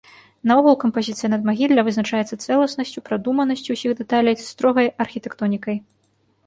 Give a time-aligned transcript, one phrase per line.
[0.51, 5.75] Наогул кампазіцыя надмагілля вызначаецца цэласнасцю, прадуманасцю ўсіх дэталей, строгай архітэктонікай.